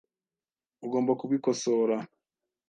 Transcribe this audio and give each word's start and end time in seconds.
Ugomba 0.85 1.11
kubikosora. 1.19 1.97